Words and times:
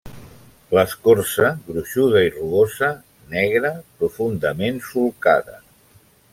L'escorça 0.77 1.49
gruixuda 1.67 2.23
i 2.29 2.33
rugosa, 2.37 2.91
negra, 3.35 3.73
profundament 4.01 4.85
solcada. 4.91 5.63